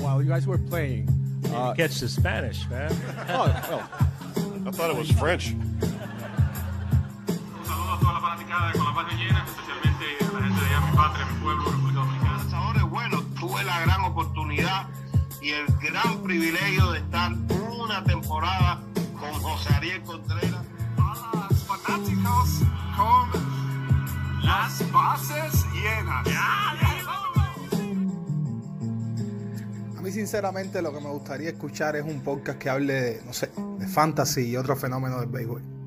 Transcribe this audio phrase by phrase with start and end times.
[0.00, 1.08] while you guys were playing.
[1.52, 2.90] Uh, catch the Spanish, man.
[3.28, 3.88] oh, well.
[4.66, 5.54] I thought it was French.
[12.90, 14.88] bueno, tuve la gran oportunidad
[15.40, 18.80] y el gran privilegio de estar una temporada
[19.18, 20.64] con José Ariel Contreras.
[20.96, 22.60] Los fanáticos
[22.96, 26.89] con las bases llenas.
[30.10, 33.50] Mí sinceramente lo que me gustaría escuchar es un podcast que hable de, no sé,
[33.78, 35.79] de fantasy y otros fenómenos del béisbol.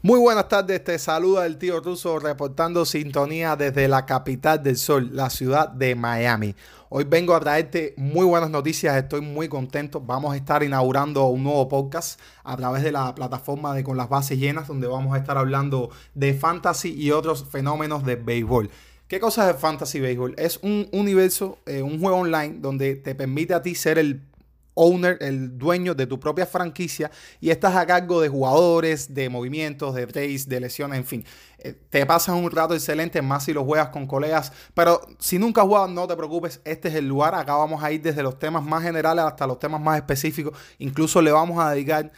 [0.00, 5.10] Muy buenas tardes, te saluda el tío Ruso reportando sintonía desde la capital del sol,
[5.12, 6.54] la ciudad de Miami.
[6.88, 10.00] Hoy vengo a traerte muy buenas noticias, estoy muy contento.
[10.00, 14.08] Vamos a estar inaugurando un nuevo podcast a través de la plataforma de Con las
[14.08, 18.70] Bases Llenas, donde vamos a estar hablando de fantasy y otros fenómenos de béisbol.
[19.08, 20.34] ¿Qué cosa es Fantasy Béisbol?
[20.36, 24.27] Es un universo, eh, un juego online donde te permite a ti ser el
[24.78, 29.94] owner, el dueño de tu propia franquicia y estás a cargo de jugadores, de movimientos,
[29.94, 31.24] de trades, de lesiones, en fin.
[31.58, 35.62] Eh, te pasas un rato excelente, más si lo juegas con colegas, pero si nunca
[35.62, 37.34] has jugado, no te preocupes, este es el lugar.
[37.34, 40.56] Acá vamos a ir desde los temas más generales hasta los temas más específicos.
[40.78, 42.12] Incluso le vamos a dedicar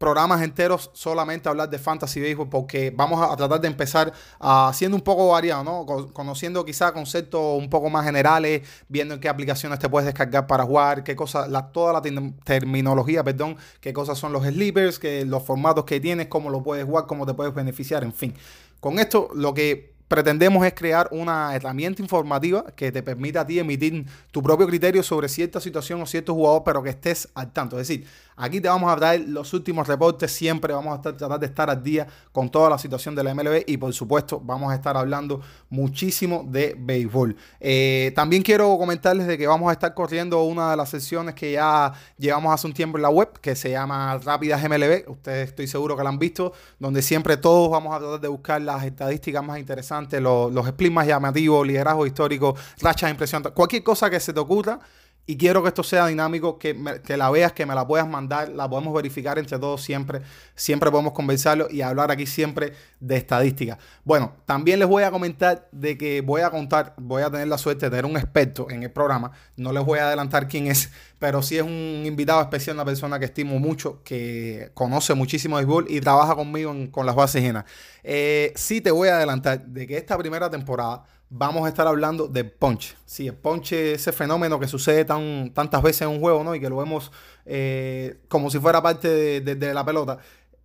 [0.00, 5.02] programas enteros solamente hablar de fantasy baseball porque vamos a, tratar de empezar haciendo un
[5.02, 5.84] poco variado, ¿no?
[6.14, 10.64] conociendo quizá conceptos un poco más generales, viendo en qué aplicaciones te puedes descargar para
[10.64, 12.00] jugar, qué cosas, toda la
[12.44, 16.86] terminología, perdón, qué cosas son los sleepers, que, los formatos que tienes, cómo lo puedes
[16.86, 18.34] jugar, cómo te puedes beneficiar, en fin.
[18.80, 23.60] Con esto lo que pretendemos es crear una herramienta informativa que te permita a ti
[23.60, 27.78] emitir tu propio criterio sobre cierta situación o cierto jugador, pero que estés al tanto.
[27.78, 31.46] Es decir, aquí te vamos a traer los últimos reportes, siempre vamos a tratar de
[31.46, 34.74] estar al día con toda la situación de la MLB y por supuesto vamos a
[34.74, 37.36] estar hablando muchísimo de béisbol.
[37.60, 41.52] Eh, también quiero comentarles de que vamos a estar corriendo una de las sesiones que
[41.52, 45.08] ya llevamos hace un tiempo en la web, que se llama Rápidas MLB.
[45.08, 48.60] Ustedes estoy seguro que la han visto, donde siempre todos vamos a tratar de buscar
[48.60, 54.08] las estadísticas más interesantes los, los splits más llamativos, liderazgo histórico, rachas impresionantes, cualquier cosa
[54.08, 54.80] que se te ocurra.
[55.26, 58.48] Y quiero que esto sea dinámico, que, que, la veas, que me la puedas mandar,
[58.48, 60.22] la podemos verificar entre todos siempre.
[60.56, 63.78] Siempre podemos conversarlo y hablar aquí siempre de estadística.
[64.04, 67.58] Bueno, también les voy a comentar de que voy a contar, voy a tener la
[67.58, 69.30] suerte de tener un experto en el programa.
[69.56, 73.18] No les voy a adelantar quién es, pero sí es un invitado especial, una persona
[73.18, 77.66] que estimo mucho, que conoce muchísimo de béisbol y trabaja conmigo con las bases llenas.
[78.02, 82.26] Eh, sí te voy a adelantar de que esta primera temporada vamos a estar hablando
[82.26, 82.96] de punch.
[83.06, 86.54] Sí, el punch es ese fenómeno que sucede tan, tantas veces en un juego, ¿no?
[86.54, 87.10] Y que lo vemos
[87.46, 90.18] eh, como si fuera parte de la pelota.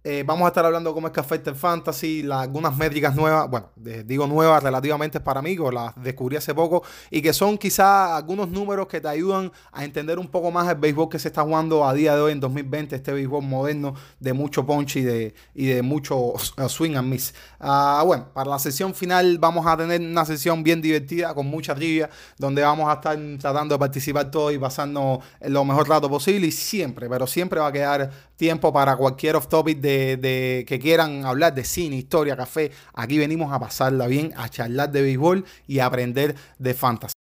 [0.07, 3.71] Eh, vamos a estar hablando cómo es que afecta el fantasy, algunas métricas nuevas, bueno,
[3.75, 8.49] digo nuevas relativamente para mí, que las descubrí hace poco, y que son quizás algunos
[8.49, 11.83] números que te ayudan a entender un poco más el béisbol que se está jugando
[11.83, 15.65] a día de hoy en 2020, este béisbol moderno de mucho punch y de, y
[15.65, 16.33] de mucho
[16.67, 17.33] swing and miss.
[17.59, 21.73] Ah, bueno, para la sesión final vamos a tener una sesión bien divertida, con mucha
[21.73, 26.45] trivia, donde vamos a estar tratando de participar todos y pasando lo mejor rato posible,
[26.45, 29.79] y siempre, pero siempre va a quedar tiempo para cualquier off topic
[30.17, 34.91] de que quieran hablar de cine, historia, café, aquí venimos a pasarla bien, a charlar
[34.91, 37.14] de béisbol y a aprender de fantasy.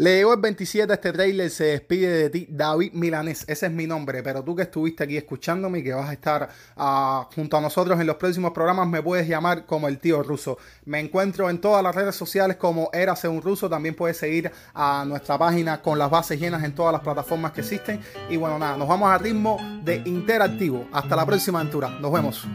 [0.00, 3.86] Le llegó el 27 este trailer, se despide de ti David Milanés, ese es mi
[3.86, 7.60] nombre, pero tú que estuviste aquí escuchándome y que vas a estar uh, junto a
[7.60, 10.56] nosotros en los próximos programas, me puedes llamar como el tío ruso.
[10.86, 15.04] Me encuentro en todas las redes sociales como Érase un ruso, también puedes seguir a
[15.06, 18.00] nuestra página con las bases llenas en todas las plataformas que existen.
[18.30, 20.88] Y bueno, nada, nos vamos a ritmo de interactivo.
[20.92, 22.48] Hasta la próxima aventura, nos vemos.